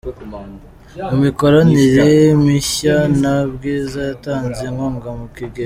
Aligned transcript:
Mu 1.09 1.15
mikoranire 1.23 2.09
mishya 2.43 2.95
na 3.21 3.35
Bwiza 3.53 3.99
yatanze 4.09 4.61
inkunga 4.69 5.09
mu 5.19 5.27
kigega 5.35 5.59